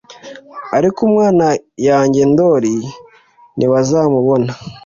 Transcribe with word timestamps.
ariko 0.77 0.99
umwana 1.07 1.45
yange 1.87 2.21
ndoli 2.31 2.73
ntibazamubona. 3.57 4.51